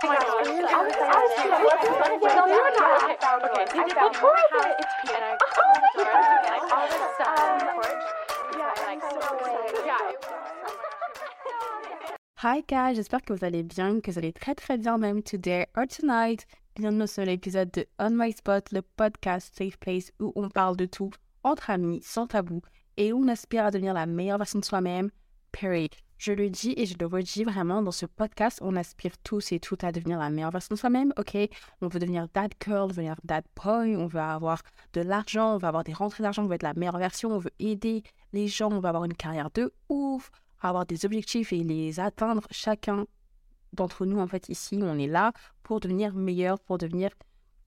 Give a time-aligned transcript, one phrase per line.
[0.02, 0.08] Hi
[12.66, 15.84] guys, j'espère que vous allez bien, que vous allez très très bien même today or
[15.86, 16.46] tonight.
[16.76, 20.86] Bienvenue sur l'épisode de On My Spot, le podcast Safe Place où on parle de
[20.86, 21.10] tout
[21.44, 22.62] entre amis, sans tabou.
[22.96, 25.10] Et où on aspire à devenir la meilleure version de soi-même.
[25.52, 25.90] Period.
[26.20, 29.58] Je le dis et je le redis vraiment dans ce podcast, on aspire tous et
[29.58, 31.34] toutes à devenir la meilleure version de soi-même, ok?
[31.80, 34.60] On veut devenir that girl, devenir that boy, on veut avoir
[34.92, 37.38] de l'argent, on veut avoir des rentrées d'argent, on veut être la meilleure version, on
[37.38, 38.02] veut aider
[38.34, 40.30] les gens, on veut avoir une carrière de ouf,
[40.60, 42.46] avoir des objectifs et les atteindre.
[42.50, 43.06] Chacun
[43.72, 47.12] d'entre nous, en fait, ici, on est là pour devenir meilleur, pour devenir,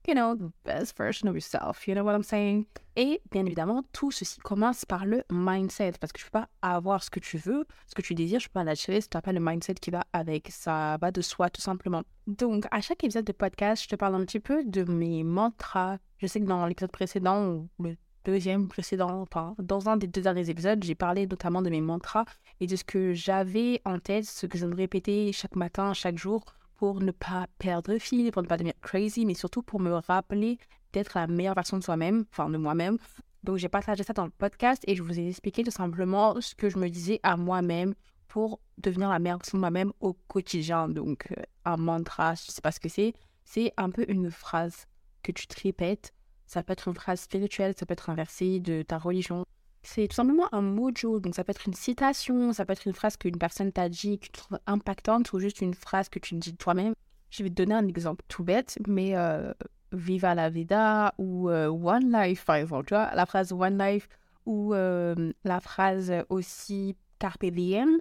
[0.06, 1.86] you know, the best version of yourself.
[1.86, 2.66] You know what I'm saying?
[2.96, 7.02] Et bien évidemment, tout ceci commence par le mindset parce que ne peux pas avoir
[7.02, 9.22] ce que tu veux, ce que tu désires, je peux pas l'attirer si tu n'as
[9.22, 10.48] pas le mindset qui va avec.
[10.50, 12.02] Ça va de soi, tout simplement.
[12.26, 15.98] Donc, à chaque épisode de podcast, je te parle un petit peu de mes mantras.
[16.18, 20.48] Je sais que dans l'épisode précédent, le deuxième précédent, enfin, dans un des deux derniers
[20.48, 22.24] épisodes, j'ai parlé notamment de mes mantras
[22.60, 26.16] et de ce que j'avais en tête, ce que je me répétais chaque matin, chaque
[26.16, 26.44] jour,
[26.84, 30.58] pour ne pas perdre fil, pour ne pas devenir crazy, mais surtout pour me rappeler
[30.92, 32.98] d'être la meilleure version de soi-même, enfin de moi-même.
[33.42, 36.54] Donc j'ai partagé ça dans le podcast et je vous ai expliqué tout simplement ce
[36.54, 37.94] que je me disais à moi-même
[38.28, 40.90] pour devenir la meilleure version de moi-même au quotidien.
[40.90, 44.84] Donc euh, un mantra, je sais pas ce que c'est, c'est un peu une phrase
[45.22, 46.12] que tu te répètes
[46.46, 49.44] ça peut être une phrase spirituelle, ça peut être un verset de ta religion.
[49.86, 52.94] C'est tout simplement un mojo, donc ça peut être une citation, ça peut être une
[52.94, 56.34] phrase qu'une personne t'a dit, que tu trouves impactante, ou juste une phrase que tu
[56.36, 56.94] dis toi-même.
[57.30, 59.52] Je vais te donner un exemple tout bête, mais euh,
[59.92, 64.08] Viva la vida ou euh, One Life, par exemple, tu vois, la phrase One Life
[64.46, 67.98] ou euh, la phrase aussi Carpe diem,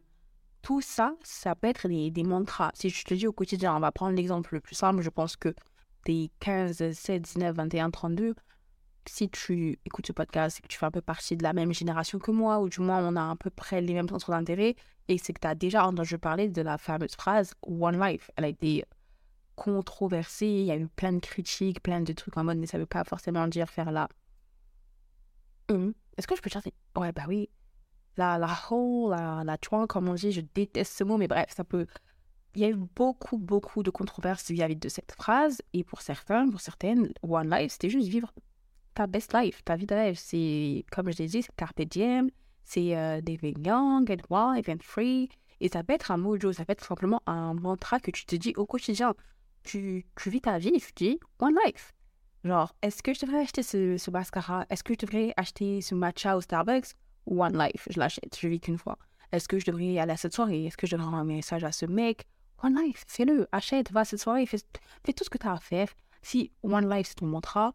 [0.62, 2.72] tout ça, ça peut être des, mantras.
[2.74, 5.36] Si je te dis au quotidien, on va prendre l'exemple le plus simple, je pense
[5.36, 5.54] que
[6.06, 8.36] des 15, 16, 19, 21, 32,
[9.08, 11.74] si tu écoutes ce podcast et que tu fais un peu partie de la même
[11.74, 14.76] génération que moi, ou du moins on a à peu près les mêmes centres d'intérêt,
[15.08, 18.32] et c'est que tu as déjà entendu parler de la fameuse phrase One Life.
[18.36, 18.86] Elle a été
[19.56, 22.78] controversée, il y a eu plein de critiques, plein de trucs en mode, mais ça
[22.78, 24.08] veut pas forcément dire faire la.
[25.70, 26.62] Hum, est-ce que je peux dire
[26.96, 27.50] Ouais, bah oui.
[28.16, 31.64] La, la whole, la, la comme on dit, je déteste ce mot, mais bref, ça
[31.64, 31.88] peut
[32.56, 35.62] il y a eu beaucoup, beaucoup de controverses vis-à-vis de cette phrase.
[35.74, 38.32] Et pour certains, pour certaines, One Life, c'était juste vivre
[38.94, 40.16] ta best life, ta vie de rêve.
[40.18, 42.30] C'est, comme je l'ai dit, c'est Carpe Diem,
[42.64, 43.22] c'est euh,
[43.64, 45.30] Young, Get Wild, and Free.
[45.60, 48.36] Et ça peut être un mojo, ça peut être simplement un mantra que tu te
[48.36, 49.14] dis au quotidien.
[49.64, 51.94] Tu, tu vis ta vie tu dis One Life.
[52.44, 54.66] Genre, est-ce que je devrais acheter ce, ce mascara?
[54.70, 56.96] Est-ce que je devrais acheter ce matcha au Starbucks?
[57.26, 58.98] One Life, je l'achète, je vis qu'une fois.
[59.32, 60.66] Est-ce que je devrais aller à cette soirée?
[60.66, 62.26] Est-ce que je devrais envoyer un message à ce mec?
[62.62, 65.88] One Life, fais-le, achète, va cette soirée, fais, tout ce que tu as à faire.
[66.22, 67.74] Si One Life c'est ton mantra,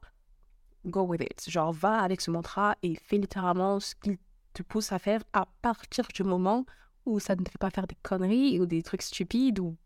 [0.87, 1.49] go with it.
[1.49, 4.19] Genre, va avec ce mantra et fais littéralement ce qu'il
[4.53, 6.65] te pousse à faire à partir du moment
[7.07, 9.77] où ça ne te fait pas faire des conneries ou des trucs stupides ou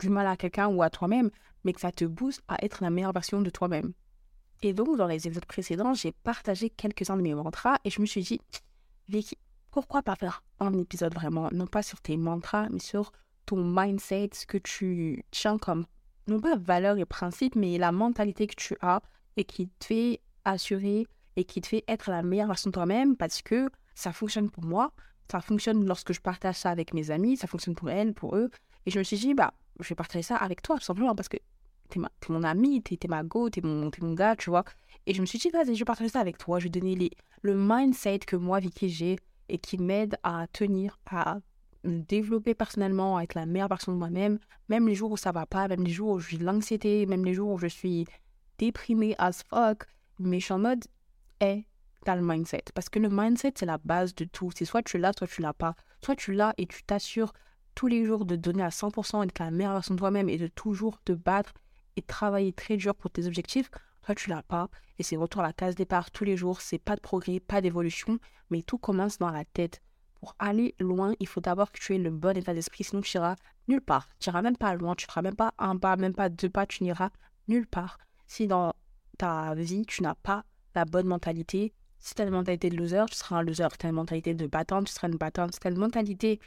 [0.00, 1.30] du mal à quelqu'un ou à toi-même,
[1.64, 3.92] mais que ça te booste à être la meilleure version de toi-même.
[4.62, 8.06] Et donc, dans les épisodes précédents, j'ai partagé quelques-uns de mes mantras et je me
[8.06, 8.40] suis dit,
[9.08, 9.36] Vicky,
[9.70, 13.12] pourquoi pas faire un épisode vraiment, non pas sur tes mantras, mais sur
[13.44, 15.84] ton mindset, ce que tu tiens comme,
[16.28, 19.02] non pas valeur et principe, mais la mentalité que tu as
[19.36, 21.06] et qui te fait assurer
[21.36, 24.64] et qui te fait être la meilleure version de toi-même parce que ça fonctionne pour
[24.64, 24.92] moi,
[25.30, 28.50] ça fonctionne lorsque je partage ça avec mes amis, ça fonctionne pour elles, pour eux.
[28.86, 31.28] Et je me suis dit, bah, je vais partager ça avec toi, tout simplement, parce
[31.28, 31.38] que
[31.88, 34.64] t'es, ma, mon ami, t'es, es ma go, t'es mon, es mon gars, tu vois.
[35.06, 37.10] Et je me suis dit, vas-y, je vais partager ça avec toi, je vais donner
[37.42, 39.16] le mindset que moi, Vicky, j'ai
[39.48, 41.38] et qui m'aide à tenir, à
[41.84, 45.44] développer personnellement, à être la meilleure version de moi-même, même les jours où ça va
[45.44, 48.06] pas, même les jours où j'ai de l'anxiété, même les jours où je suis
[48.58, 49.84] déprimée as fuck,
[50.18, 50.84] mais mode,
[51.40, 51.64] est
[52.06, 52.64] dans le mindset.
[52.74, 54.50] Parce que le mindset, c'est la base de tout.
[54.54, 55.74] C'est soit tu l'as, soit tu l'as pas.
[56.04, 57.32] Soit tu l'as et tu t'assures
[57.74, 60.38] tous les jours de donner à 100% et d'être la meilleure version de toi-même et
[60.38, 61.52] de toujours te battre
[61.96, 63.70] et travailler très dur pour tes objectifs.
[64.04, 64.68] Soit tu l'as pas
[64.98, 66.60] et c'est retour à la case départ tous les jours.
[66.60, 68.18] C'est pas de progrès, pas d'évolution,
[68.50, 69.80] mais tout commence dans la tête
[70.24, 73.14] pour aller loin, il faut d'abord que tu aies le bon état d'esprit, sinon tu
[73.18, 73.36] iras
[73.68, 74.08] nulle part.
[74.20, 76.64] Tu iras même pas loin, tu feras même pas un pas, même pas deux pas,
[76.64, 77.10] tu n'iras
[77.46, 77.98] nulle part.
[78.34, 78.72] Si dans
[79.16, 80.44] ta vie, tu n'as pas
[80.74, 83.68] la bonne mentalité, si tu as une mentalité de loser, tu seras un loser.
[83.70, 85.54] Si tu as une mentalité de battante, tu seras une battante.
[85.54, 86.40] Si tu as une mentalité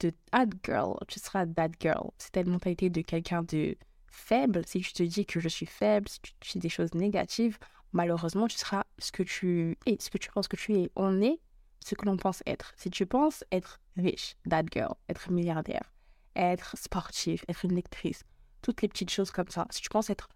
[0.00, 2.12] de that girl, tu seras that girl.
[2.16, 3.76] Si tu as une mentalité de quelqu'un de
[4.06, 7.58] faible, si tu te dis que je suis faible, si tu dis des choses négatives,
[7.92, 10.90] malheureusement, tu seras ce que tu es, ce que tu penses que tu es.
[10.96, 11.40] On est
[11.84, 12.72] ce que l'on pense être.
[12.78, 15.92] Si tu penses être riche, that girl, être milliardaire,
[16.36, 18.22] être sportif, être une lectrice,
[18.62, 19.66] toutes les petites choses comme ça.
[19.68, 20.30] Si tu penses être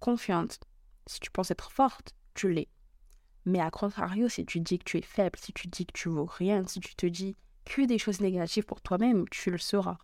[0.00, 0.58] confiante,
[1.06, 2.68] si tu penses être forte, tu l'es.
[3.46, 6.08] Mais à contrario, si tu dis que tu es faible, si tu dis que tu
[6.08, 9.98] vaux rien, si tu te dis que des choses négatives pour toi-même, tu le seras.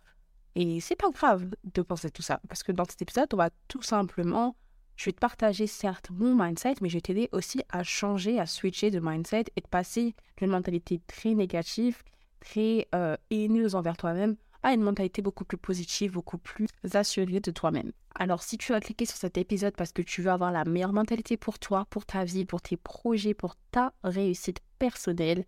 [0.55, 3.49] Et c'est pas grave de penser tout ça, parce que dans cet épisode, on va
[3.67, 4.55] tout simplement,
[4.95, 8.47] je vais te partager certes mon mindset, mais je vais t'aider aussi à changer, à
[8.47, 12.01] switcher de mindset et de passer d'une mentalité très négative,
[12.39, 14.35] très euh, haineuse envers toi-même,
[14.67, 17.93] à une mentalité beaucoup plus positive, beaucoup plus assurée de toi-même.
[18.15, 20.91] Alors si tu as cliqué sur cet épisode parce que tu veux avoir la meilleure
[20.91, 25.45] mentalité pour toi, pour ta vie, pour tes projets, pour ta réussite personnelle,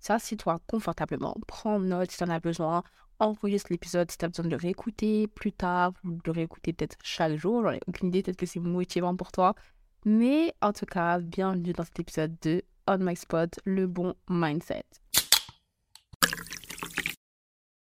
[0.00, 1.36] ça c'est toi confortablement.
[1.46, 2.82] Prends note si tu en as besoin.
[3.20, 6.72] Enregistre l'épisode si tu as besoin de le réécouter plus tard, ou de le réécouter
[6.72, 7.62] peut-être chaque jour.
[7.62, 9.54] J'en ai aucune idée, peut-être que c'est motivant pour toi.
[10.04, 14.82] Mais en tout cas, bienvenue dans cet épisode de On My Spot, le bon mindset.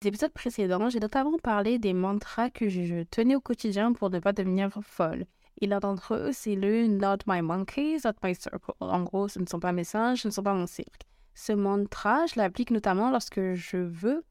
[0.05, 4.33] L'épisode précédent, j'ai notamment parlé des mantras que je tenais au quotidien pour ne pas
[4.33, 5.27] devenir folle.
[5.61, 8.75] Et l'un d'entre eux, c'est le Not my monkeys, not my circle.
[8.79, 11.03] En gros, ce ne sont pas mes singes, ce ne sont pas mon cirque.
[11.35, 14.25] Ce mantra, je l'applique notamment lorsque je veux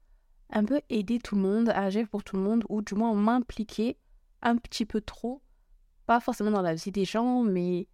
[0.48, 3.98] un peu aider tout le monde, agir pour tout le monde, ou du moins m'impliquer
[4.40, 5.42] un petit peu trop,
[6.06, 7.88] pas forcément dans la vie des gens, mais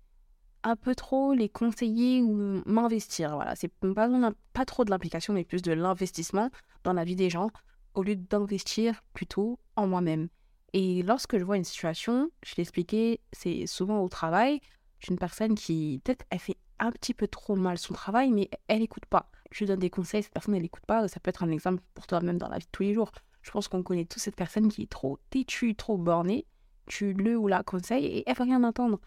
[0.65, 3.35] un peu trop les conseiller ou m'investir.
[3.37, 4.09] Voilà, c'est pas,
[4.53, 6.51] pas trop de l'implication, mais plus de l'investissement
[6.83, 7.51] dans la vie des gens
[7.95, 10.29] au lieu d'investir plutôt en moi-même.
[10.73, 14.61] Et lorsque je vois une situation, je l'expliquais, c'est souvent au travail,
[14.99, 18.51] j'ai une personne qui, peut-être, elle fait un petit peu trop mal son travail, mais
[18.67, 19.31] elle n'écoute pas.
[19.53, 21.07] Je lui donne des conseils, cette personne, elle n'écoute pas.
[21.07, 23.13] Ça peut être un exemple pour toi-même dans la vie de tous les jours.
[23.43, 26.47] Je pense qu'on connaît tous cette personne qui est trop têtue, trop bornée.
[26.87, 28.99] Tu le ou la conseilles et elle va rien entendre.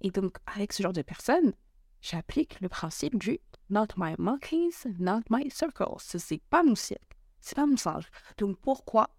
[0.00, 1.52] Et donc, avec ce genre de personne,
[2.00, 5.96] j'applique le principe du Not my monkeys, not my circles.
[5.98, 8.10] C'est pas mon cirque, c'est pas mon singe.
[8.38, 9.10] Donc, pourquoi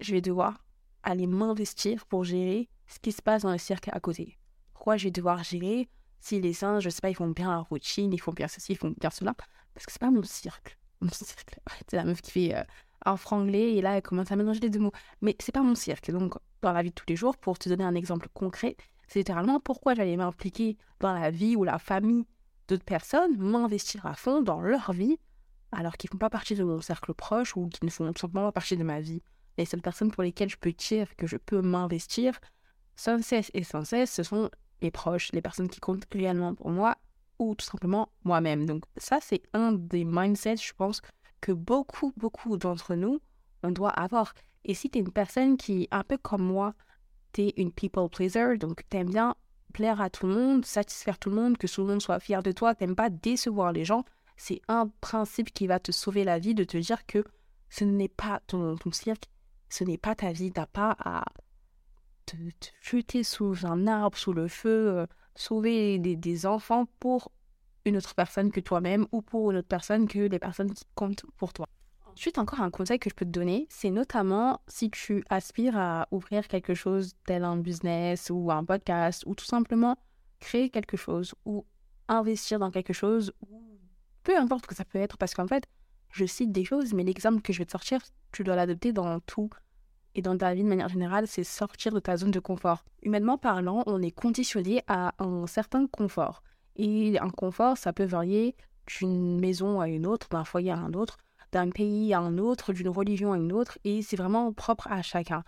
[0.00, 0.64] je vais devoir
[1.02, 4.38] aller m'investir pour gérer ce qui se passe dans le cirque à côté?
[4.72, 5.90] Pourquoi je vais devoir gérer
[6.20, 8.72] si les singes, je sais pas, ils font bien la routine, ils font bien ceci,
[8.72, 9.34] ils font bien cela?
[9.74, 10.78] Parce que c'est pas mon cirque.
[11.00, 14.70] Mon c'est la meuf qui fait euh, franglais et là, elle commence à mélanger les
[14.70, 14.92] deux mots.
[15.20, 16.10] Mais c'est pas mon cirque.
[16.10, 18.76] Donc, dans la vie de tous les jours, pour te donner un exemple concret,
[19.08, 22.26] c'est littéralement pourquoi j'allais m'impliquer dans la vie ou la famille
[22.68, 25.18] d'autres personnes, m'investir à fond dans leur vie,
[25.72, 28.46] alors qu'ils ne font pas partie de mon cercle proche ou qui ne font simplement
[28.46, 29.22] pas partie de ma vie.
[29.58, 32.38] Les seules personnes pour lesquelles je peux dire que je peux m'investir,
[32.96, 36.70] sans cesse et sans cesse, ce sont les proches, les personnes qui comptent réellement pour
[36.70, 36.96] moi
[37.38, 38.66] ou tout simplement moi-même.
[38.66, 41.00] Donc ça, c'est un des mindsets, je pense,
[41.40, 43.20] que beaucoup, beaucoup d'entre nous,
[43.62, 44.34] on doit avoir.
[44.64, 46.74] Et si tu es une personne qui, un peu comme moi,
[47.34, 49.34] tu une people pleaser, donc tu aimes bien
[49.74, 52.42] plaire à tout le monde, satisfaire tout le monde, que tout le monde soit fier
[52.42, 54.04] de toi, t'aimes pas décevoir les gens,
[54.36, 57.24] c'est un principe qui va te sauver la vie de te dire que
[57.68, 59.24] ce n'est pas ton, cirque,
[59.68, 61.24] ce n'est pas ta vie, t'as pas à
[62.24, 62.36] te,
[62.80, 67.32] jeter sous un arbre, sous le feu, euh, sauver des, des enfants pour
[67.84, 71.24] une autre personne que toi-même ou pour une autre personne que les personnes qui comptent
[71.36, 71.66] pour toi.
[72.14, 76.06] Ensuite, encore un conseil que je peux te donner, c'est notamment si tu aspires à
[76.12, 79.98] ouvrir quelque chose tel un business ou un podcast ou tout simplement
[80.38, 81.66] créer quelque chose ou
[82.06, 83.32] investir dans quelque chose,
[84.22, 85.64] peu importe ce que ça peut être, parce qu'en fait,
[86.12, 88.00] je cite des choses, mais l'exemple que je vais te sortir,
[88.30, 89.50] tu dois l'adopter dans tout
[90.14, 92.84] et dans ta vie de manière générale, c'est sortir de ta zone de confort.
[93.02, 96.44] Humainement parlant, on est conditionné à un certain confort.
[96.76, 98.54] Et un confort, ça peut varier
[98.86, 101.16] d'une maison à une autre, d'un foyer à un autre
[101.54, 105.02] d'un pays à un autre, d'une religion à une autre, et c'est vraiment propre à
[105.02, 105.44] chacun.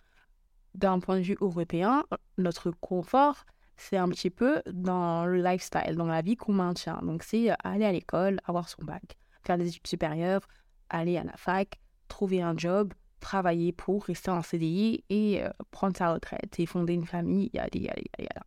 [0.74, 2.04] D'un point de vue européen,
[2.38, 3.44] notre confort,
[3.76, 7.00] c'est un petit peu dans le lifestyle, dans la vie qu'on maintient.
[7.02, 10.46] Donc c'est aller à l'école, avoir son bac, faire des études supérieures,
[10.90, 15.96] aller à la fac, trouver un job, travailler pour rester en CDI et euh, prendre
[15.96, 18.42] sa retraite et fonder une famille, yada.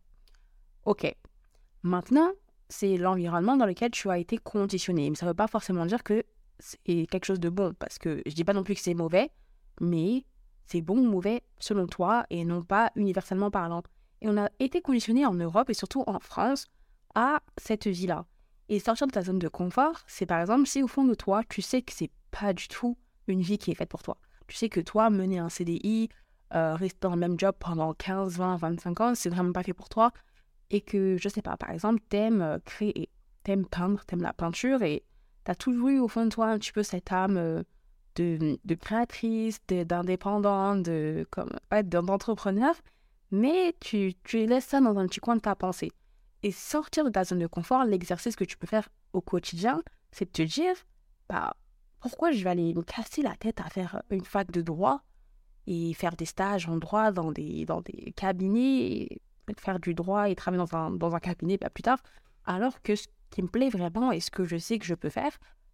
[0.86, 1.14] Ok.
[1.82, 2.30] Maintenant,
[2.70, 5.10] c'est l'environnement dans lequel tu as été conditionné.
[5.10, 6.24] Mais ça ne veut pas forcément dire que
[6.60, 7.74] c'est quelque chose de bon.
[7.74, 9.30] Parce que je dis pas non plus que c'est mauvais,
[9.80, 10.24] mais
[10.66, 13.82] c'est bon ou mauvais selon toi et non pas universellement parlant.
[14.22, 16.68] Et on a été conditionné en Europe et surtout en France
[17.14, 18.26] à cette vie-là.
[18.68, 21.42] Et sortir de ta zone de confort, c'est par exemple si au fond de toi,
[21.48, 24.16] tu sais que c'est pas du tout une vie qui est faite pour toi.
[24.46, 26.08] Tu sais que toi, mener un CDI,
[26.54, 29.72] euh, rester dans le même job pendant 15, 20, 25 ans, c'est vraiment pas fait
[29.72, 30.12] pour toi.
[30.70, 33.08] Et que, je sais pas, par exemple, t'aimes euh, créer,
[33.42, 35.04] t'aimes peindre, t'aimes la peinture et
[35.44, 37.62] tu as toujours eu au fond de toi un petit peu cette âme euh,
[38.16, 41.50] de, de créatrice, d'indépendant, de, comme,
[41.84, 42.74] d'entrepreneur,
[43.30, 45.92] mais tu, tu laisses ça dans un petit coin de ta pensée.
[46.42, 50.24] Et sortir de ta zone de confort, l'exercice que tu peux faire au quotidien, c'est
[50.24, 50.74] de te dire,
[51.28, 51.54] bah,
[52.00, 55.02] pourquoi je vais aller me casser la tête à faire une fac de droit
[55.66, 59.22] et faire des stages en droit dans des, dans des cabinets, et
[59.58, 61.98] faire du droit et travailler dans un, dans un cabinet bah, plus tard.
[62.44, 62.94] Alors que
[63.30, 65.32] qui me plaît vraiment et ce que je sais que je peux faire,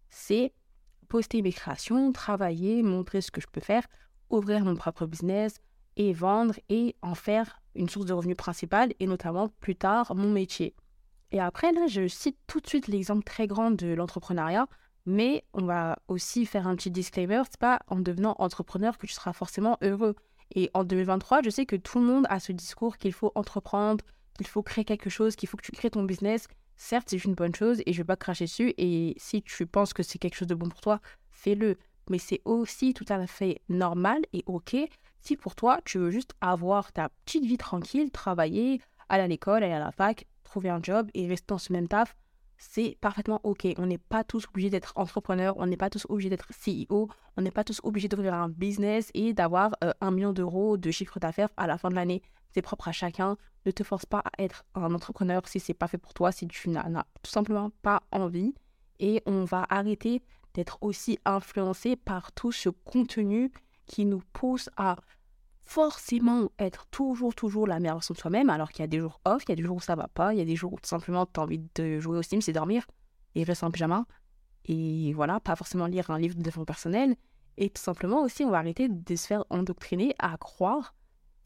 [0.09, 0.53] c'est
[1.07, 3.83] poster mes créations, travailler, montrer ce que je peux faire,
[4.29, 5.59] ouvrir mon propre business
[5.95, 10.29] et vendre et en faire une source de revenus principale et notamment plus tard mon
[10.29, 10.75] métier.
[11.31, 14.67] Et après, là, je cite tout de suite l'exemple très grand de l'entrepreneuriat,
[15.05, 19.13] mais on va aussi faire un petit disclaimer, c'est pas en devenant entrepreneur que tu
[19.13, 20.15] seras forcément heureux.
[20.55, 24.03] Et en 2023, je sais que tout le monde a ce discours qu'il faut entreprendre,
[24.35, 26.47] qu'il faut créer quelque chose, qu'il faut que tu crées ton business.
[26.77, 28.73] Certes, c'est une bonne chose et je vais pas cracher dessus.
[28.77, 31.77] Et si tu penses que c'est quelque chose de bon pour toi, fais-le.
[32.09, 34.77] Mais c'est aussi tout à fait normal et ok
[35.27, 38.79] si pour toi, tu veux juste avoir ta petite vie tranquille, travailler,
[39.09, 41.89] aller à l'école, aller à la fac, trouver un job et rester dans ce même
[41.89, 42.15] taf,
[42.57, 43.67] c'est parfaitement OK.
[43.77, 47.41] On n'est pas tous obligés d'être entrepreneur, on n'est pas tous obligés d'être CEO, on
[47.41, 51.19] n'est pas tous obligés d'ouvrir un business et d'avoir euh, un million d'euros de chiffre
[51.19, 52.21] d'affaires à la fin de l'année.
[52.57, 53.37] C'est propre à chacun.
[53.67, 56.47] Ne te force pas à être un entrepreneur si c'est pas fait pour toi, si
[56.47, 58.55] tu n'as tout simplement pas envie.
[58.97, 60.23] Et on va arrêter
[60.55, 63.51] d'être aussi influencé par tout ce contenu
[63.85, 64.95] qui nous pousse à
[65.65, 69.21] forcément être toujours, toujours la meilleure version de soi-même, alors qu'il y a des jours
[69.23, 70.73] off, il y a des jours où ça va pas, il y a des jours
[70.73, 72.87] où tout simplement tu as envie de jouer au Sims et dormir
[73.35, 74.07] et rester en pyjama.
[74.65, 77.17] Et voilà, pas forcément lire un livre de développement personnel.
[77.57, 80.95] Et tout simplement aussi, on va arrêter de se faire endoctriner à croire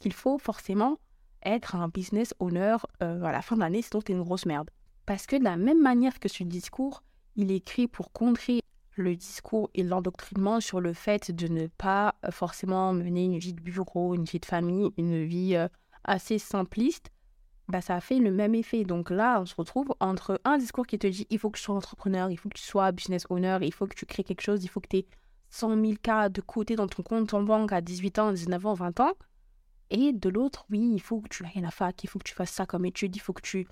[0.02, 0.98] qu'il faut forcément
[1.44, 4.70] être un business owner euh, à la fin de l'année, sinon t'es une grosse merde.
[5.06, 7.04] Parce que de la même manière que ce discours,
[7.36, 8.62] il est écrit pour contrer
[8.96, 13.54] le discours et l'endoctrinement sur le fait de ne pas euh, forcément mener une vie
[13.54, 15.68] de bureau, une vie de famille, une vie euh,
[16.04, 17.10] assez simpliste,
[17.68, 18.84] bah, ça a fait le même effet.
[18.84, 21.64] Donc là, on se retrouve entre un discours qui te dit il faut que tu
[21.64, 24.42] sois entrepreneur, il faut que tu sois business owner, il faut que tu crées quelque
[24.42, 25.06] chose, il faut que tu aies
[25.50, 28.74] 100 000 cas de côté dans ton compte en banque à 18 ans, 19 ans,
[28.74, 29.14] 20 ans.
[29.92, 32.24] Et de l'autre, oui, il faut que tu ailles à la fac, il faut que
[32.24, 33.68] tu fasses ça comme étude, il faut que tu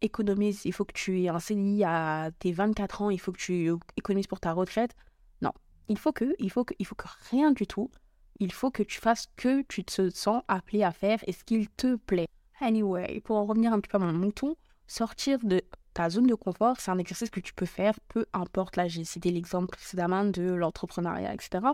[0.00, 3.38] économise, il faut que tu aies un CDI à tes 24 ans, il faut que
[3.38, 4.94] tu économises pour ta retraite.
[5.42, 5.50] Non,
[5.88, 7.90] il faut que, il faut que, il faut que rien du tout.
[8.38, 11.68] Il faut que tu fasses que tu te sens appelé à faire et ce qu'il
[11.70, 12.28] te plaît.
[12.60, 15.60] Anyway, pour en revenir un petit peu à mon mouton, sortir de
[15.92, 18.76] ta zone de confort, c'est un exercice que tu peux faire, peu importe.
[18.76, 21.66] Là, j'ai cité l'exemple précédemment de l'entrepreneuriat, etc.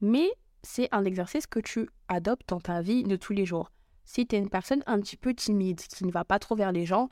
[0.00, 0.30] Mais
[0.62, 3.70] c'est un exercice que tu adoptes dans ta vie de tous les jours.
[4.04, 6.72] Si tu es une personne un petit peu timide, qui ne va pas trop vers
[6.72, 7.08] les gens,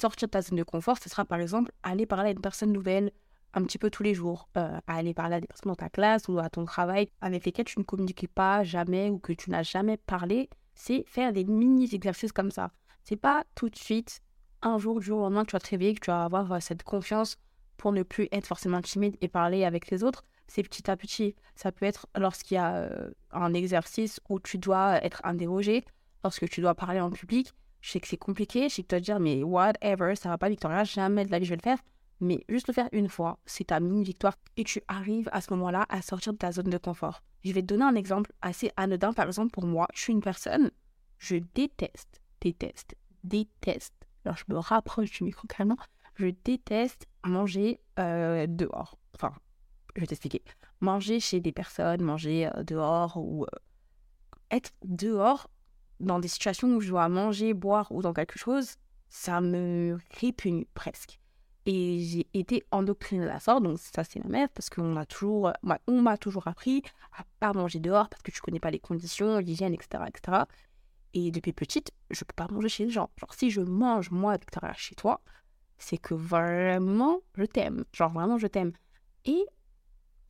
[0.00, 2.72] sortir de ta zone de confort, ce sera par exemple aller parler à une personne
[2.72, 3.12] nouvelle
[3.54, 6.28] un petit peu tous les jours, euh, aller parler à des personnes dans ta classe
[6.28, 9.62] ou à ton travail avec lesquelles tu ne communiquais pas jamais ou que tu n'as
[9.62, 12.72] jamais parlé, c'est faire des mini-exercices comme ça.
[13.04, 14.20] C'est pas tout de suite,
[14.62, 16.50] un jour, du jour au lendemain, que tu vas te réveiller, que tu vas avoir
[16.52, 17.36] euh, cette confiance
[17.76, 20.24] pour ne plus être forcément timide et parler avec les autres.
[20.46, 21.34] C'est petit à petit.
[21.54, 25.84] Ça peut être lorsqu'il y a euh, un exercice où tu dois être interrogé,
[26.22, 28.94] lorsque tu dois parler en public, je sais que c'est compliqué, je sais que tu
[28.94, 31.56] vas te dire, mais whatever, ça va pas, Victoria, jamais de la vie je vais
[31.56, 31.78] le faire.
[32.20, 35.84] Mais juste le faire une fois, c'est ta mini-victoire et tu arrives à ce moment-là
[35.88, 37.22] à sortir de ta zone de confort.
[37.44, 39.12] Je vais te donner un exemple assez anodin.
[39.12, 40.70] Par exemple, pour moi, je suis une personne,
[41.18, 43.94] je déteste, déteste, déteste.
[44.24, 45.76] Alors, je me rapproche du micro carrément.
[46.14, 48.96] Je déteste manger euh, dehors.
[49.14, 49.34] Enfin,
[49.94, 50.42] je vais t'expliquer.
[50.80, 53.48] Manger chez des personnes, manger euh, dehors ou euh,
[54.50, 55.48] être dehors
[56.00, 58.76] dans des situations où je dois manger, boire ou dans quelque chose,
[59.08, 61.20] ça me répugne presque.
[61.66, 65.06] Et j'ai été endoctrinée de la sorte, donc ça c'est la merde, parce qu'on a
[65.06, 65.50] toujours,
[65.86, 66.82] on m'a toujours appris
[67.16, 70.42] à pas manger dehors parce que tu connais pas les conditions, l'hygiène, etc., etc.
[71.14, 73.08] Et depuis petite, je peux pas manger chez les gens.
[73.18, 75.22] Genre si je mange moi, etc., chez toi,
[75.78, 77.84] c'est que vraiment je t'aime.
[77.92, 78.72] Genre vraiment je t'aime.
[79.24, 79.46] Et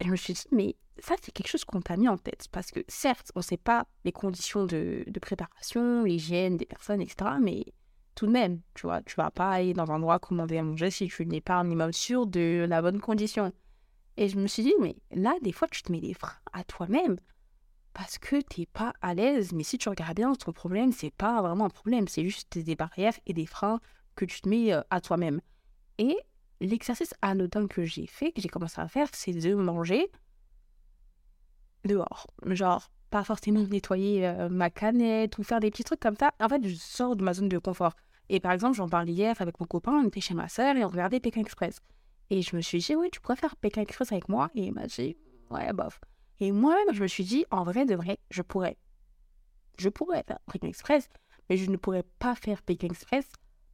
[0.00, 2.46] je me suis dit, mais ça, c'est quelque chose qu'on t'a mis en tête.
[2.52, 7.32] Parce que certes, on ne sait pas les conditions de, préparation, l'hygiène des personnes, etc.
[7.40, 7.64] Mais
[8.14, 10.90] tout de même, tu vois, tu vas pas aller dans un endroit commander à manger
[10.90, 13.52] si tu n'es pas un minimum sûr de la bonne condition.
[14.16, 16.62] Et je me suis dit, mais là, des fois, tu te mets des freins à
[16.62, 17.18] toi-même
[17.92, 19.52] parce que tu n'es pas à l'aise.
[19.52, 22.76] Mais si tu regardes bien, ton problème, c'est pas vraiment un problème, c'est juste des
[22.76, 23.80] barrières et des freins
[24.14, 25.40] que tu te mets euh, à toi-même.
[25.98, 26.16] Et
[26.64, 30.10] l'exercice anodin que j'ai fait, que j'ai commencé à faire, c'est de manger
[31.84, 32.26] dehors.
[32.46, 36.32] Genre, pas forcément nettoyer euh, ma canette ou faire des petits trucs comme ça.
[36.40, 37.94] En fait, je sors de ma zone de confort.
[38.28, 40.84] Et par exemple, j'en parlais hier avec mon copain, on était chez ma sœur et
[40.84, 41.80] on regardait Pékin Express.
[42.30, 44.72] Et je me suis dit, oui, tu pourrais faire Pékin Express avec moi Et il
[44.72, 45.16] m'a dit,
[45.50, 46.00] ouais, bof.
[46.40, 48.76] Et moi-même, je me suis dit, en vrai, de vrai, je pourrais.
[49.78, 51.08] Je pourrais faire Pékin Express,
[51.48, 53.30] mais je ne pourrais pas faire Pékin Express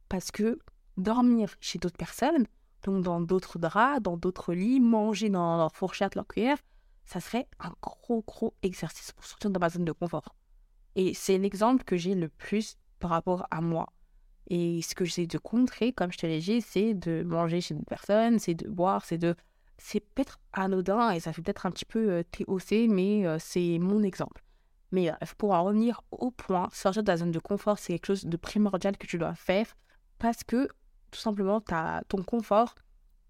[0.09, 0.59] parce que
[0.97, 2.45] dormir chez d'autres personnes,
[2.83, 6.57] donc dans d'autres draps, dans d'autres lits, manger dans leur fourchette, leur cuillère,
[7.05, 10.35] ça serait un gros, gros exercice pour sortir de ma zone de confort.
[10.95, 13.87] Et c'est l'exemple que j'ai le plus par rapport à moi.
[14.47, 17.73] Et ce que j'essaie de contrer, comme je te l'ai dit, c'est de manger chez
[17.73, 19.35] une personne, c'est de boire, c'est de...
[19.77, 23.79] C'est peut-être anodin et ça fait peut-être un petit peu euh, TOC, mais euh, c'est
[23.79, 24.43] mon exemple.
[24.91, 28.07] Mais bref, pour en revenir au point, sortir de la zone de confort, c'est quelque
[28.07, 29.65] chose de primordial que tu dois faire
[30.19, 30.67] parce que
[31.11, 32.75] tout simplement, ton confort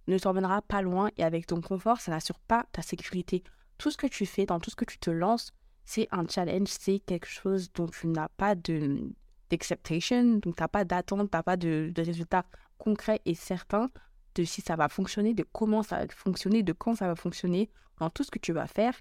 [0.08, 3.44] ne t'emmènera pas loin et avec ton confort, ça n'assure pas ta sécurité.
[3.78, 5.52] Tout ce que tu fais, dans tout ce que tu te lances,
[5.84, 9.12] c'est un challenge, c'est quelque chose dont tu n'as pas de
[9.50, 12.46] d'acceptation, donc tu n'as pas d'attente, tu n'as pas de, de résultats
[12.78, 13.90] concrets et certains
[14.36, 17.70] de si ça va fonctionner, de comment ça va fonctionner, de quand ça va fonctionner,
[18.00, 18.96] dans tout ce que tu vas faire.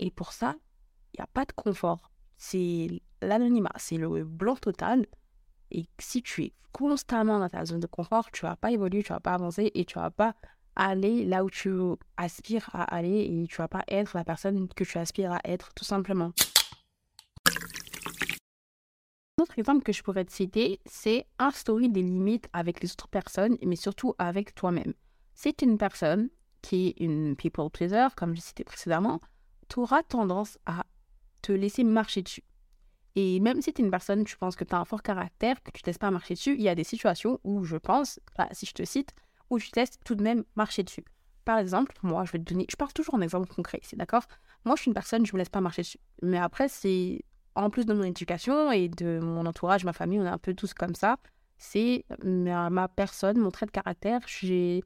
[0.00, 0.56] Et pour ça,
[1.14, 2.10] il n'y a pas de confort.
[2.36, 2.88] C'est
[3.20, 5.06] l'anonymat, c'est le blanc total.
[5.72, 9.02] Et si tu es constamment dans ta zone de confort, tu ne vas pas évoluer,
[9.02, 10.34] tu ne vas pas avancer et tu ne vas pas
[10.76, 11.70] aller là où tu
[12.16, 15.40] aspires à aller et tu ne vas pas être la personne que tu aspires à
[15.44, 16.32] être, tout simplement.
[19.38, 23.08] Un autre exemple que je pourrais te citer, c'est instaurer des limites avec les autres
[23.08, 24.92] personnes, mais surtout avec toi-même.
[25.34, 26.28] C'est une personne
[26.60, 29.20] qui est une people pleaser, comme je citais précédemment,
[29.68, 30.84] tu auras tendance à
[31.40, 32.44] te laisser marcher dessus.
[33.14, 35.62] Et même si tu es une personne, tu penses que tu as un fort caractère,
[35.62, 38.20] que tu ne testes pas marcher dessus, il y a des situations où je pense,
[38.38, 39.12] bah, si je te cite,
[39.50, 41.04] où tu testes tout de même marcher dessus.
[41.44, 44.24] Par exemple, moi, je vais te donner, je pars toujours un exemple concret ici, d'accord?
[44.64, 45.98] Moi, je suis une personne, je me laisse pas marcher dessus.
[46.22, 47.22] Mais après, c'est
[47.54, 50.54] en plus de mon éducation et de mon entourage, ma famille, on est un peu
[50.54, 51.16] tous comme ça.
[51.58, 54.20] C'est ma, personne, mon trait de caractère.
[54.26, 54.82] J'ai,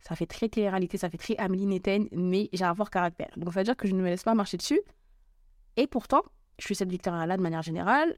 [0.00, 3.30] ça fait très télé-réalité, ça fait très Amélie Neten, mais j'ai un fort caractère.
[3.36, 4.80] Donc, ça veut dire que je ne me laisse pas marcher dessus.
[5.76, 6.22] Et pourtant,
[6.58, 8.16] je suis cette victoire-là de manière générale,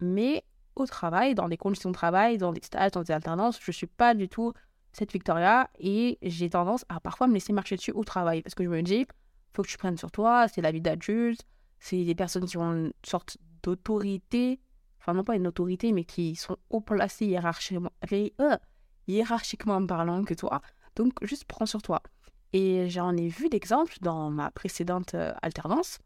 [0.00, 3.70] mais au travail, dans des conditions de travail, dans des stages, dans des alternances, je
[3.70, 4.52] ne suis pas du tout
[4.92, 8.64] cette Victoria et j'ai tendance à parfois me laisser marcher dessus au travail parce que
[8.64, 9.06] je me dis,
[9.52, 11.42] faut que tu prennes sur toi, c'est la vie d'adulte,
[11.78, 14.60] c'est des personnes qui ont une sorte d'autorité,
[15.00, 18.56] enfin non pas une autorité, mais qui sont haut placées hiérarchiquement, euh,
[19.06, 20.62] hiérarchiquement parlant que toi.
[20.94, 22.02] Donc juste prends sur toi.
[22.52, 25.98] Et j'en ai vu d'exemples dans ma précédente euh, alternance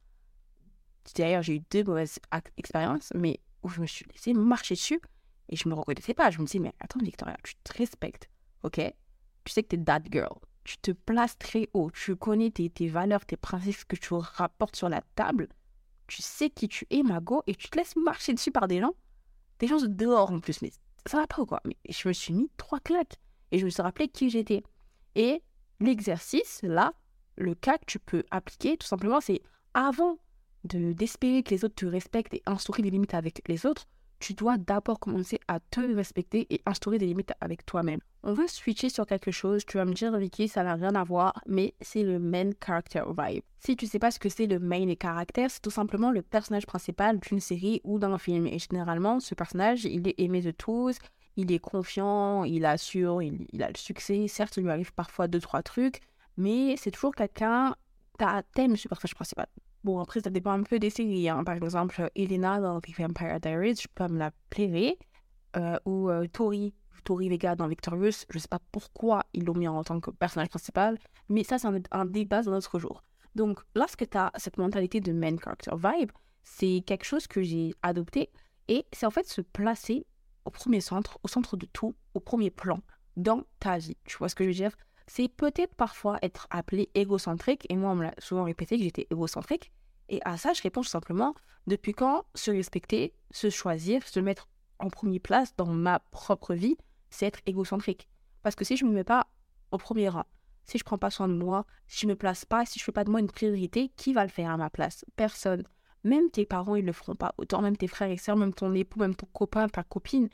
[1.17, 2.19] D'ailleurs, j'ai eu deux mauvaises
[2.57, 5.01] expériences, mais où je me suis laissé marcher dessus
[5.49, 6.31] et je me reconnaissais pas.
[6.31, 8.29] Je me dis, mais attends, Victoria, tu te respectes,
[8.63, 8.81] ok?
[9.45, 10.39] Tu sais que tu es that girl.
[10.65, 11.91] Tu te places très haut.
[11.91, 15.49] Tu connais tes, tes valeurs, tes principes que tu rapportes sur la table.
[16.07, 18.95] Tu sais qui tu es, Mago, et tu te laisses marcher dessus par des gens.
[19.59, 20.63] Des gens de dehors en plus.
[20.63, 20.71] Mais
[21.07, 21.61] ça va pas ou quoi?
[21.65, 23.17] Mais je me suis mis trois claques
[23.51, 24.63] et je me suis rappelé qui j'étais.
[25.15, 25.43] Et
[25.81, 26.93] l'exercice, là,
[27.37, 29.43] le cas que tu peux appliquer, tout simplement, c'est
[29.75, 30.19] avant
[30.65, 33.87] de d'espérer que les autres te respectent et instaurer des limites avec les autres,
[34.21, 38.01] tu dois d'abord commencer à te respecter et instaurer des limites avec toi-même.
[38.23, 41.05] On va switcher sur quelque chose, tu vas me dire Vicky, ça n'a rien à
[41.05, 43.43] voir, mais c'est le main character vibe.
[43.59, 46.21] Si tu sais pas ce que c'est le main et caractère, c'est tout simplement le
[46.21, 48.47] personnage principal d'une série ou d'un film.
[48.47, 50.99] Et généralement, ce personnage, il est aimé de tous,
[51.37, 54.29] il est confiant, il assure, il, il a le succès.
[54.29, 56.01] Certes, il lui arrive parfois deux, trois trucs,
[56.37, 57.75] mais c'est toujours quelqu'un,
[58.53, 59.47] t'aimes ce personnage principal.
[59.83, 61.29] Bon, après, ça dépend un peu des séries.
[61.29, 61.43] Hein.
[61.45, 64.99] Par exemple, Elena dans The Vampire Diaries, je peux me la plairer.
[65.57, 69.67] Euh, ou euh, Tori, Tori Vega dans Victorious, je sais pas pourquoi ils l'ont mis
[69.67, 73.03] en tant que personnage principal, mais ça, c'est un, débat d'un autre jour.
[73.35, 76.13] Donc, lorsque tu as cette mentalité de main character vibe,
[76.43, 78.31] c'est quelque chose que j'ai adopté
[78.69, 80.07] et c'est en fait se placer
[80.45, 82.81] au premier centre, au centre de tout, au premier plan
[83.17, 83.97] dans ta vie.
[84.05, 84.77] Tu vois ce que je veux dire?
[85.13, 87.67] C'est peut-être parfois être appelé égocentrique.
[87.69, 89.73] Et moi, on me l'a souvent répété que j'étais égocentrique.
[90.09, 91.35] Et à ça, je réponds tout simplement,
[91.67, 96.77] depuis quand se respecter, se choisir, se mettre en première place dans ma propre vie,
[97.11, 98.09] c'est être égocentrique?
[98.45, 99.27] Parce que si je ne me mets pas
[99.73, 100.27] au premier rang,
[100.65, 102.79] si je ne prends pas soin de moi, si je ne me place pas, si
[102.79, 105.05] je ne fais pas de moi une priorité, qui va le faire à ma place?
[105.17, 105.65] Personne.
[106.05, 107.35] Même tes parents, ils ne le feront pas.
[107.37, 110.29] Autant même tes frères et sœurs, même ton époux, même ton copain, ta copine.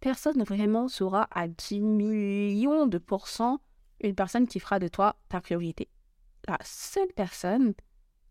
[0.00, 3.58] Personne vraiment sera à 10 millions de pourcents
[4.02, 5.88] une personne qui fera de toi ta priorité.
[6.48, 7.74] La seule personne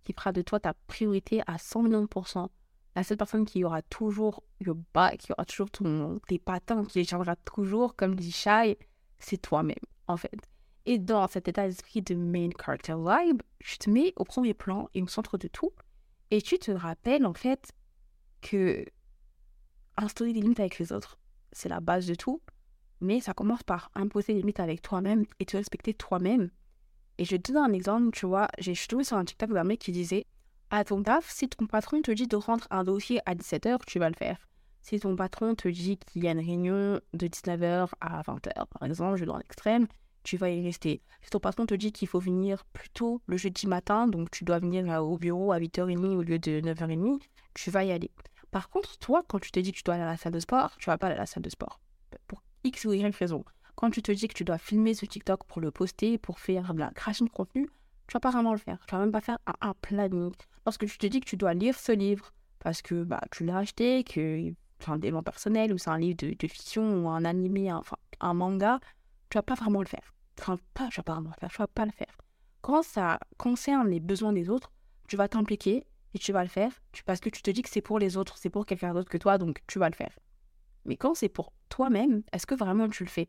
[0.04, 2.52] qui fera de toi ta priorité à 100 millions de pourcents,
[2.96, 7.00] la seule personne qui aura toujours le bas, qui aura toujours ton, tes patins, qui
[7.00, 8.78] les changera toujours, comme dit Shai,
[9.20, 9.76] c'est toi-même,
[10.08, 10.50] en fait.
[10.86, 14.90] Et dans cet état d'esprit de main character vibe, je te mets au premier plan
[14.94, 15.72] et au centre de tout.
[16.32, 17.72] Et tu te rappelles, en fait,
[18.42, 18.84] que
[19.96, 21.18] instaurer des limites avec les autres,
[21.52, 22.42] c'est la base de tout.
[23.02, 26.50] Mais ça commence par imposer des limites avec toi-même et te respecter toi-même.
[27.18, 29.80] Et je te donner un exemple, tu vois, j'ai trouvé sur un TikTok d'un mec
[29.80, 30.26] qui disait
[30.70, 34.00] À ton taf, si ton patron te dit de rendre un dossier à 17h, tu
[34.00, 34.38] vas le faire.
[34.82, 38.84] Si ton patron te dit qu'il y a une réunion de 19h à 20h, par
[38.84, 39.88] exemple, je donne l'extrême,
[40.24, 41.02] tu vas y rester.
[41.22, 44.44] Si ton patron te dit qu'il faut venir plus tôt le jeudi matin, donc tu
[44.44, 47.22] dois venir euh, au bureau à 8h30 au lieu de 9h30,
[47.54, 48.12] tu vas y aller.
[48.52, 50.40] Par contre, toi, quand tu te dis que tu dois aller à la salle de
[50.40, 51.80] sport, tu vas pas aller à la salle de sport.
[52.28, 53.44] Pour X ou Y raison.
[53.76, 56.74] Quand tu te dis que tu dois filmer ce TikTok pour le poster, pour faire
[56.74, 57.68] de la création de contenu,
[58.08, 58.78] tu vas pas vraiment le faire.
[58.88, 60.32] Tu vas même pas faire un, planning.
[60.66, 63.58] Lorsque tu te dis que tu dois lire ce livre parce que bah, tu l'as
[63.58, 67.72] acheté, que c'est un élément personnel ou c'est un livre de, fiction ou un animé,
[67.72, 68.80] enfin un manga,
[69.30, 70.14] tu vas pas vraiment le faire.
[70.40, 72.18] Enfin, pas, tu vas pas vraiment le faire, tu vas pas le faire.
[72.62, 74.72] Quand ça concerne les besoins des autres,
[75.08, 76.72] tu vas t'impliquer et tu vas le faire
[77.06, 79.18] parce que tu te dis que c'est pour les autres, c'est pour quelqu'un d'autre que
[79.18, 80.14] toi, donc tu vas le faire.
[80.86, 83.28] Mais quand c'est pour toi-même, est-ce que vraiment tu le fais?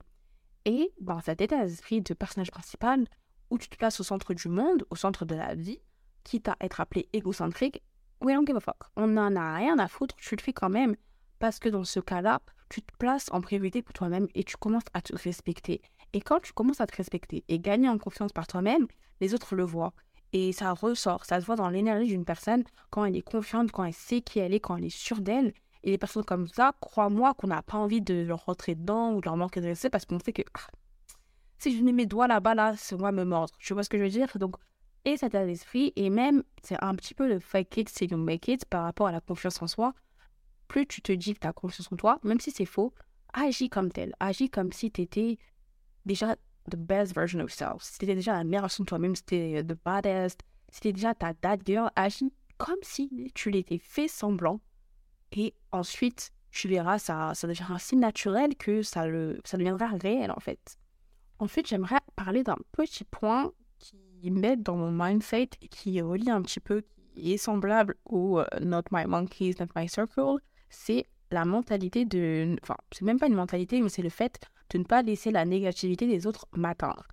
[0.64, 3.06] Et dans cet état d'esprit de personnage principal,
[3.50, 5.80] où tu te places au centre du monde, au centre de la vie,
[6.24, 7.82] quitte à être appelé égocentrique,
[8.20, 8.84] we don't give a fuck.
[8.96, 10.96] On n'en a rien à foutre, tu le fais quand même,
[11.38, 14.84] parce que dans ce cas-là, tu te places en priorité pour toi-même et tu commences
[14.94, 15.82] à te respecter.
[16.14, 18.86] Et quand tu commences à te respecter et gagner en confiance par toi-même,
[19.20, 19.92] les autres le voient.
[20.32, 23.84] Et ça ressort, ça se voit dans l'énergie d'une personne quand elle est confiante, quand
[23.84, 25.52] elle sait qui elle est, quand elle est sûre d'elle.
[25.84, 29.20] Et les personnes comme ça, crois-moi qu'on n'a pas envie de leur rentrer dedans ou
[29.20, 30.68] de leur manquer de respect parce qu'on sait que ah,
[31.58, 33.54] si je mets mes doigts là-bas, là, c'est moi me mordre.
[33.58, 34.28] Tu vois ce que je veux dire?
[34.36, 34.56] Donc,
[35.04, 38.16] et cet état d'esprit, et même, c'est un petit peu le fake it c'est you
[38.16, 39.94] make it par rapport à la confiance en soi.
[40.68, 42.94] Plus tu te dis que tu as confiance en toi, même si c'est faux,
[43.32, 44.14] agis comme tel.
[44.20, 45.38] Agis comme si tu étais
[46.06, 46.36] déjà
[46.70, 47.82] the best version of yourself.
[47.82, 50.80] Si tu étais déjà la meilleure version de toi-même, si tu étais the baddest, si
[50.80, 54.60] tu déjà ta dad girl, agis comme si tu l'étais fait semblant.
[55.32, 60.30] Et ensuite, tu verras, ça, ça deviendra si naturel que ça, le, ça deviendra réel
[60.30, 60.78] en fait.
[61.38, 66.42] Ensuite, j'aimerais parler d'un petit point qui met dans mon mindset et qui relie un
[66.42, 66.82] petit peu,
[67.14, 70.36] qui est semblable au euh, Not My Monkeys, Not My Circle.
[70.70, 72.56] C'est la mentalité de.
[72.62, 74.40] Enfin, c'est même pas une mentalité, mais c'est le fait
[74.70, 77.06] de ne pas laisser la négativité des autres m'atteindre.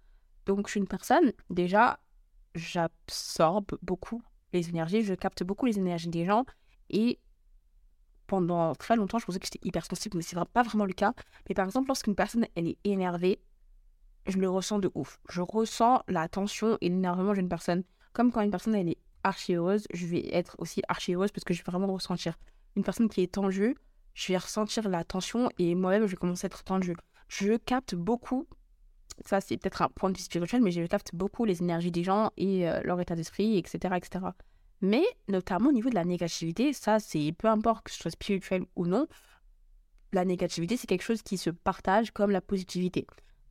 [0.45, 1.99] Donc, je suis une personne, déjà,
[2.55, 4.21] j'absorbe beaucoup
[4.53, 6.45] les énergies, je capte beaucoup les énergies des gens
[6.89, 7.19] et
[8.29, 11.13] pendant très longtemps, je pensais que j'étais hypersensible, mais c'est pas vraiment le cas.
[11.49, 13.41] Mais par exemple, lorsqu'une personne elle est énervée,
[14.27, 15.19] je le ressens de ouf.
[15.27, 17.83] Je ressens la tension et l'énervement d'une personne.
[18.13, 21.43] Comme quand une personne elle est archi heureuse, je vais être aussi archi heureuse parce
[21.43, 22.37] que je vais vraiment ressentir.
[22.75, 23.75] Une personne qui est tendue,
[24.13, 26.95] je vais ressentir la tension et moi-même je vais commencer à être tendue.
[27.29, 28.47] Je capte beaucoup,
[29.25, 32.03] ça c'est peut-être un point de vue spirituel, mais je capte beaucoup les énergies des
[32.03, 34.25] gens et euh, leur état d'esprit, etc., etc.
[34.81, 38.63] Mais notamment au niveau de la négativité, ça c'est peu importe que ce soit spirituel
[38.75, 39.07] ou non,
[40.13, 43.05] la négativité c'est quelque chose qui se partage comme la positivité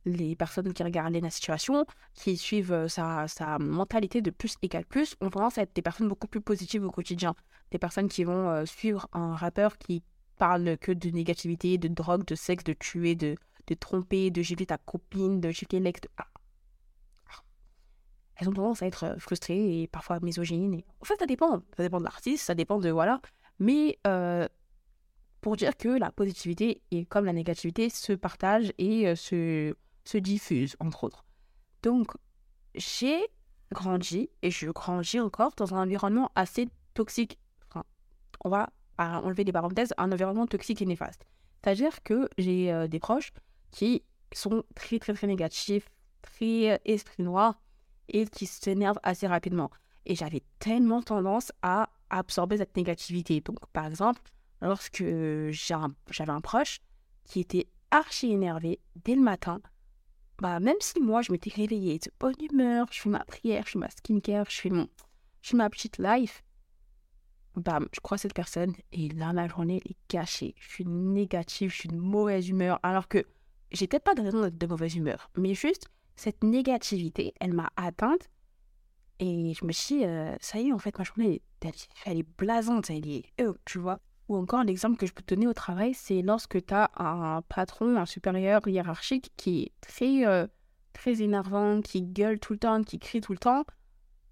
[0.05, 4.85] les personnes qui regardent la situation, qui suivent euh, sa, sa, mentalité de plus égale
[4.85, 7.35] plus, ont tendance à être des personnes beaucoup plus positives au quotidien.
[7.71, 10.03] Des personnes qui vont euh, suivre un rappeur qui
[10.37, 13.35] parle que de négativité, de drogue, de sexe, de tuer, de,
[13.67, 16.01] de tromper, de gifler ta copine, de gifler l'ex.
[16.17, 16.25] Ah.
[18.39, 20.81] Elles ont tendance à être euh, frustrées et parfois misogynes.
[21.01, 21.61] En fait, ça dépend.
[21.77, 22.89] Ça dépend de l'artiste, ça dépend de.
[22.89, 23.21] Voilà.
[23.59, 23.99] Mais
[25.41, 29.73] pour dire que la positivité et comme la négativité se partagent et se
[30.09, 31.23] se diffuse, entre autres.
[31.83, 32.11] Donc,
[32.75, 33.19] j'ai
[33.71, 37.39] grandi et je grandis encore dans un environnement assez toxique.
[38.43, 41.25] on va enlever des parenthèses, un environnement toxique et néfaste.
[41.61, 43.31] C'est-à-dire que j'ai euh, des proches
[43.71, 45.89] qui sont très, très, très négatifs,
[46.21, 47.61] très euh, esprit noir
[48.09, 49.71] et qui s'énervent assez rapidement.
[50.05, 53.41] Et j'avais tellement tendance à absorber cette négativité.
[53.41, 54.21] Donc, par exemple,
[54.61, 55.03] lorsque
[55.51, 56.79] j'avais un proche
[57.25, 59.61] qui était archi énervé dès le matin,
[60.39, 63.71] bah, même si moi, je m'étais réveillée de bonne humeur, je fais ma prière, je
[63.71, 64.87] fais ma skincare, je fais, mon,
[65.41, 66.43] je fais ma petite life,
[67.55, 70.55] bah, je crois cette personne et là, ma journée est gâchée.
[70.57, 73.25] Je suis négative, je suis de mauvaise humeur, alors que
[73.71, 77.71] j'ai peut-être pas de raison d'être de mauvaise humeur, mais juste cette négativité, elle m'a
[77.77, 78.29] atteinte
[79.19, 81.71] et je me suis dit, euh, ça y est, en fait, ma journée, elle,
[82.05, 83.99] elle est blasante, elle est, euh, tu vois.
[84.27, 87.41] Ou encore, l'exemple que je peux te donner au travail, c'est lorsque tu as un
[87.43, 90.45] patron, un supérieur hiérarchique qui est très, euh,
[90.91, 93.63] très énervant, qui gueule tout le temps, qui crie tout le temps.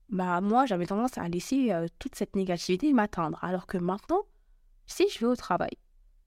[0.09, 3.39] Bah, moi, j'avais tendance à laisser toute cette négativité m'atteindre.
[3.43, 4.23] Alors que maintenant,
[4.85, 5.77] si je vais au travail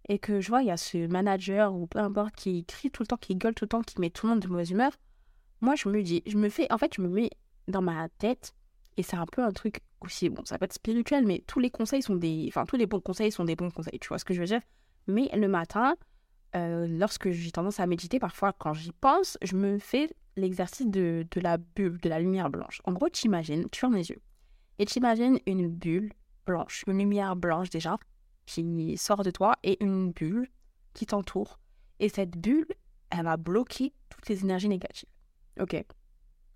[0.08, 3.02] et que je vois, il y a ce manager ou peu importe qui crie tout
[3.02, 4.92] le temps, qui gueule tout le temps, qui met tout le monde de mauvaise humeur,
[5.60, 7.30] moi, je me dis, je me fais, en fait, je me mets
[7.68, 8.54] dans ma tête,
[8.96, 11.70] et c'est un peu un truc aussi, bon, ça peut être spirituel, mais tous les
[11.70, 12.46] conseils sont des.
[12.48, 14.46] Enfin, tous les bons conseils sont des bons conseils, tu vois ce que je veux
[14.46, 14.62] dire?
[15.06, 15.96] Mais le matin,
[16.56, 21.26] euh, lorsque j'ai tendance à méditer, parfois, quand j'y pense, je me fais l'exercice de,
[21.36, 22.80] la bulle, de la lumière blanche.
[22.84, 24.20] En gros, tu imagines, tu fermes les yeux,
[24.78, 26.12] et tu imagines une bulle
[26.46, 27.98] blanche, une lumière blanche déjà,
[28.46, 30.48] qui sort de toi, et une bulle
[30.94, 31.58] qui t'entoure.
[32.00, 32.66] Et cette bulle,
[33.10, 35.08] elle va bloquer toutes les énergies négatives.
[35.58, 35.82] Ok.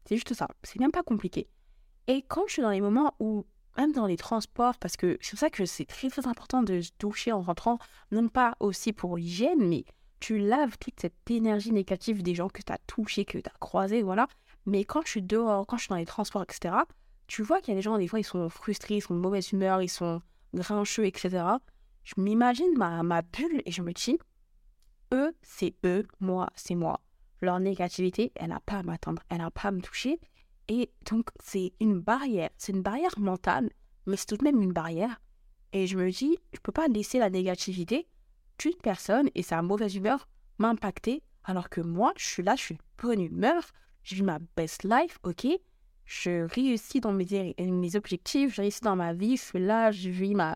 [0.07, 0.49] C'est juste ça.
[0.63, 1.49] C'est même pas compliqué.
[2.07, 5.31] Et quand je suis dans les moments où, même dans les transports, parce que c'est
[5.31, 7.79] pour ça que c'est très très important de se doucher en rentrant,
[8.11, 9.85] non pas aussi pour l'hygiène, mais
[10.21, 13.59] tu laves toute cette énergie négative des gens que tu as touchés, que tu as
[13.59, 14.29] croisés, voilà.
[14.67, 16.75] Mais quand je suis dehors, quand je suis dans les transports, etc.,
[17.27, 19.21] tu vois qu'il y a des gens, des fois, ils sont frustrés, ils sont de
[19.21, 20.21] mauvaise humeur, ils sont
[20.55, 21.45] grincheux, etc.
[22.05, 24.19] Je m'imagine ma, ma bulle et je me dis,
[25.13, 27.01] eux, c'est eux, moi, c'est moi.
[27.45, 30.19] Leur négativité, elle n'a pas à m'atteindre, elle n'a pas à me toucher.
[30.69, 32.49] Et donc, c'est une barrière.
[32.57, 33.69] C'est une barrière mentale,
[34.07, 35.21] mais c'est tout de même une barrière.
[35.75, 38.09] Et je me dis, je ne peux pas laisser la négativité
[38.59, 40.27] d'une personne et sa mauvaise humeur
[40.57, 43.63] m'impacter, alors que moi, je suis là, je suis bonne humeur,
[44.05, 45.47] je vis ma best life, ok?
[46.07, 50.09] Je réussis dans mes, mes objectifs, je réussis dans ma vie, je suis là, je
[50.09, 50.55] vis ma,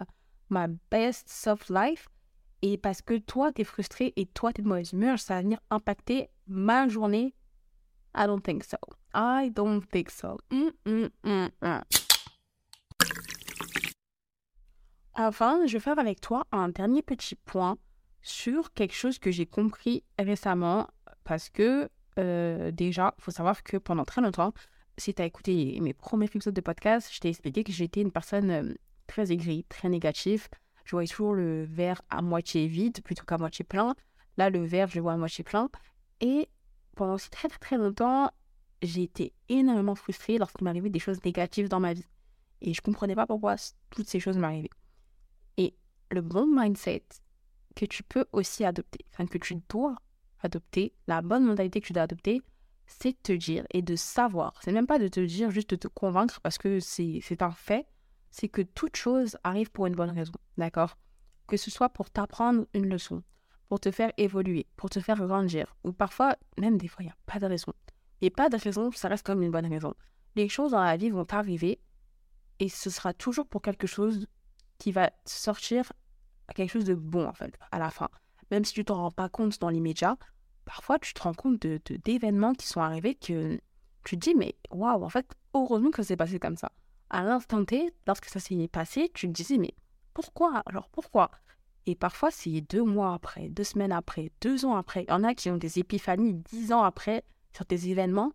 [0.48, 2.08] ma best soft life.
[2.62, 5.34] Et parce que toi, tu es frustré et toi, tu es de mauvaise humeur, ça
[5.34, 7.34] va venir impacter ma journée.
[8.14, 8.78] I don't think so.
[9.14, 10.38] I don't think so.
[10.50, 11.82] Mm, mm, mm,
[15.14, 17.76] enfin, je vais faire avec toi un dernier petit point
[18.22, 20.88] sur quelque chose que j'ai compris récemment
[21.24, 24.52] parce que euh, déjà, il faut savoir que pendant très longtemps,
[24.96, 28.10] si tu as écouté mes premiers épisodes de podcast, je t'ai expliqué que j'étais une
[28.10, 28.74] personne euh,
[29.06, 30.48] très aigrie, très négative.
[30.84, 33.94] Je voyais toujours le verre à moitié vide plutôt qu'à moitié plein.
[34.36, 35.68] Là, le verre, je le vois à moitié plein.
[36.20, 36.48] Et
[36.96, 38.30] pendant aussi très très, très longtemps,
[38.82, 42.06] j'ai été énormément frustrée lorsqu'il m'arrivait des choses négatives dans ma vie.
[42.60, 43.56] Et je ne comprenais pas pourquoi
[43.90, 44.70] toutes ces choses m'arrivaient.
[45.56, 45.74] Et
[46.10, 47.04] le bon mindset
[47.76, 49.96] que tu peux aussi adopter, enfin que tu dois
[50.40, 52.42] adopter, la bonne mentalité que tu dois adopter,
[52.86, 54.54] c'est de te dire et de savoir.
[54.62, 57.86] C'est même pas de te dire juste de te convaincre parce que c'est un fait.
[58.30, 60.32] C'est que toute chose arrive pour une bonne raison.
[60.56, 60.98] D'accord?
[61.46, 63.22] Que ce soit pour t'apprendre une leçon,
[63.68, 67.12] pour te faire évoluer, pour te faire grandir, ou parfois, même des fois, il n'y
[67.12, 67.72] a pas de raison.
[68.20, 69.94] Et pas de raison, ça reste comme une bonne raison.
[70.34, 71.80] Les choses dans la vie vont arriver
[72.58, 74.26] et ce sera toujours pour quelque chose
[74.78, 75.92] qui va sortir
[76.54, 78.08] quelque chose de bon, en fait, à la fin.
[78.50, 80.16] Même si tu t'en rends pas compte dans l'immédiat,
[80.64, 83.60] parfois tu te rends compte de, d'événements qui sont arrivés que
[84.04, 86.72] tu te dis, mais waouh, en fait, heureusement que ça s'est passé comme ça.
[87.10, 89.74] À l'instant T, lorsque ça s'est passé, tu te disais, mais
[90.14, 90.62] pourquoi?
[90.66, 91.30] Alors pourquoi?
[91.88, 95.04] Et parfois, c'est deux mois après, deux semaines après, deux ans après.
[95.04, 97.24] Il y en a qui ont des épiphanies dix ans après
[97.56, 98.30] sur des événements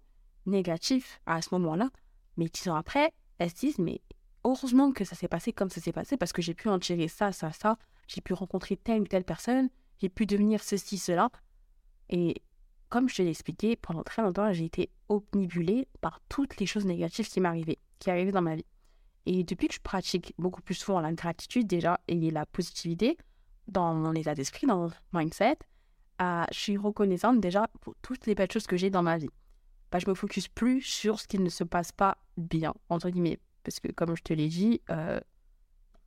[0.48, 1.92] négatifs à ce moment-là.
[2.36, 4.02] Mais dix ans après, elles se disent, mais
[4.44, 7.08] heureusement que ça s'est passé comme ça s'est passé parce que j'ai pu en tirer
[7.08, 7.78] ça, ça, ça.
[8.08, 9.70] J'ai pu rencontrer telle ou telle personne.
[10.02, 11.30] J'ai pu devenir ceci, cela.
[12.10, 12.42] Et
[12.90, 16.88] comme je te l'ai expliqué, pendant très longtemps, j'ai été omnibulée par toutes les choses
[16.88, 18.66] négatives qui m'arrivaient, qui arrivaient dans ma vie.
[19.28, 23.16] Et depuis que je pratique beaucoup plus souvent la gratitude déjà et la positivité
[23.68, 25.58] dans mon état d'esprit, dans mon mindset,
[26.20, 29.30] je suis reconnaissante déjà pour toutes les belles choses que j'ai dans ma vie.
[29.92, 33.40] Bah, je me focus plus sur ce qui ne se passe pas bien, entre guillemets.
[33.64, 35.20] Parce que comme je te l'ai dit, euh,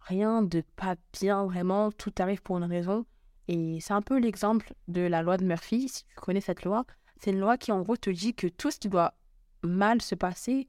[0.01, 3.07] rien de pas bien vraiment, tout arrive pour une raison.
[3.49, 6.85] Et c'est un peu l'exemple de la loi de Murphy, si tu connais cette loi.
[7.21, 9.15] C'est une loi qui en gros te dit que tout ce qui doit
[9.63, 10.69] mal se passer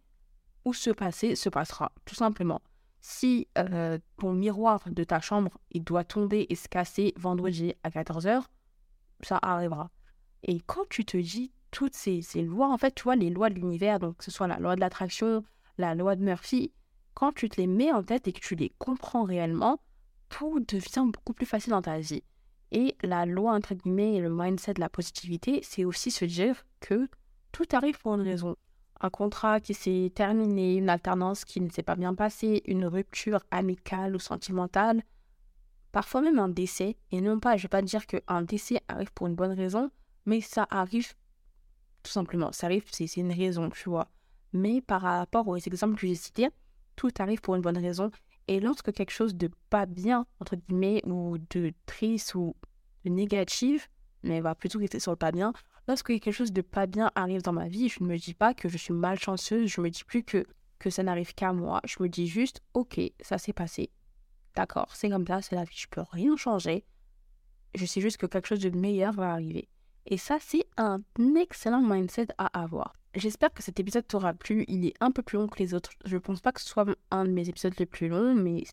[0.64, 2.62] ou se passer se passera, tout simplement.
[3.10, 7.90] Si euh, ton miroir de ta chambre il doit tomber et se casser vendredi à
[7.90, 8.44] 14h,
[9.22, 9.92] ça arrivera.
[10.44, 13.56] Et quand tu te dis toutes ces, lois, en fait, tu vois, les lois de
[13.56, 15.46] l'univers, donc que ce soit la loi de l'attraction,
[15.78, 16.74] la loi de Murphy,
[17.14, 19.80] quand tu te les mets en tête et que tu les comprends réellement,
[20.28, 22.24] tout devient beaucoup plus facile dans ta vie.
[22.74, 26.66] Et la loi, entre guillemets, et le mindset de la positivité, c'est aussi se dire
[26.82, 27.08] que
[27.54, 28.58] tout arrive pour une raison.
[29.00, 33.44] Un contrat qui s'est terminé, une alternance qui ne s'est pas bien passée, une rupture
[33.52, 35.04] amicale ou sentimentale,
[35.92, 36.98] parfois même un décès.
[37.12, 39.92] Et non pas, je ne vais pas dire qu'un décès arrive pour une bonne raison,
[40.26, 41.14] mais ça arrive
[42.02, 42.52] tout simplement.
[42.52, 44.08] Ça arrive, c'est une raison, tu vois.
[44.54, 46.50] Mais par rapport aux exemples que j'ai cités,
[46.96, 48.12] tout arrive pour une bonne raison.
[48.48, 52.56] Et lorsque quelque chose de pas bien, entre guillemets, ou de triste ou
[53.06, 53.90] de négatif,
[54.24, 55.54] mais va plutôt rester sur le pas bien,
[55.88, 58.54] lorsque quelque chose de pas bien arrive dans ma vie, je ne me dis pas
[58.54, 60.46] que je suis malchanceuse, je me dis plus que,
[60.80, 63.90] que ça n'arrive qu'à moi, je me dis juste, ok, ça s'est passé.
[64.56, 66.86] D'accord, c'est comme ça, c'est la vie, je peux rien changer.
[67.76, 69.70] Je sais juste que quelque chose de meilleur va arriver.
[70.06, 71.02] Et ça, c'est un
[71.36, 72.94] excellent mindset à avoir.
[73.14, 74.64] J'espère que cet épisode t'aura plu.
[74.68, 75.92] Il est un peu plus long que les autres.
[76.06, 78.64] Je ne pense pas que ce soit un de mes épisodes les plus longs, mais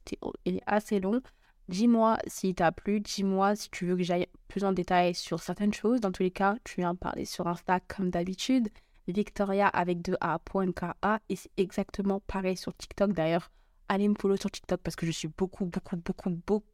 [0.44, 1.20] il est assez long.
[1.68, 5.72] Dis-moi s'il t'a plu, dis-moi si tu veux que j'aille plus en détail sur certaines
[5.72, 6.00] choses.
[6.00, 8.68] Dans tous les cas, tu viens parler sur Insta comme d'habitude.
[9.08, 13.50] Victoria avec 2 A.ka et c'est exactement pareil sur TikTok d'ailleurs.
[13.88, 16.64] Allez me follow sur TikTok parce que je suis beaucoup, beaucoup, beaucoup, beaucoup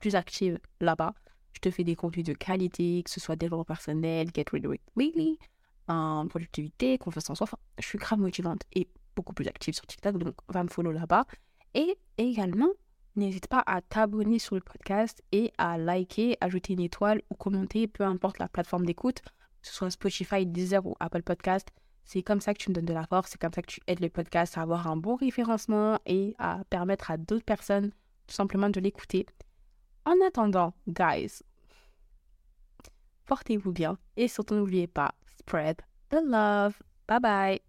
[0.00, 1.14] plus active là-bas.
[1.52, 4.74] Je te fais des contenus de qualité, que ce soit développement personnel, get rid of
[4.74, 5.38] it really,
[5.88, 7.44] en productivité, confiance en soi.
[7.44, 10.92] Enfin, je suis grave motivante et beaucoup plus active sur TikTok, donc va me follow
[10.92, 11.26] là-bas.
[11.74, 12.70] Et également,
[13.18, 17.86] n'hésite pas à t'abonner sur le podcast et à liker, ajouter une étoile ou commenter,
[17.86, 21.68] peu importe la plateforme d'écoute, que ce soit Spotify, Deezer ou Apple Podcast.
[22.04, 23.80] C'est comme ça que tu me donnes de la force, c'est comme ça que tu
[23.86, 27.90] aides le podcast à avoir un bon référencement et à permettre à d'autres personnes
[28.26, 29.26] tout simplement de l'écouter.
[30.04, 31.42] En attendant, guys,
[33.26, 35.76] portez-vous bien et surtout n'oubliez pas, spread
[36.08, 36.78] the love.
[37.06, 37.67] Bye bye.